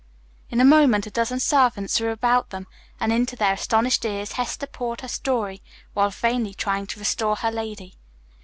[0.49, 2.65] In a moment a dozen servants were about them,
[2.99, 5.61] and into their astonished ears Hester poured her story
[5.93, 7.93] while vainly trying to restore her lady.